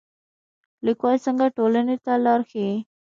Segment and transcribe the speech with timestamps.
[0.85, 2.73] لیکوال څنګه ټولنې ته لار ښيي؟